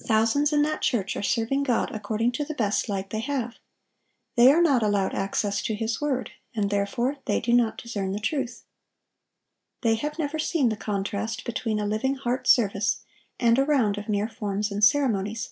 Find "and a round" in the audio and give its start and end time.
13.38-13.96